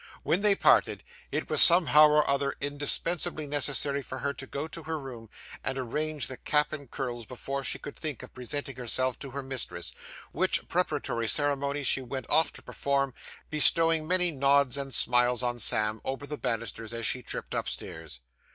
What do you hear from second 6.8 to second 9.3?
curls before she could think of presenting herself to